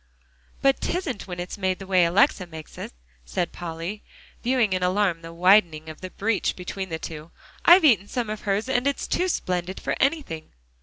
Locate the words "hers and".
8.41-8.87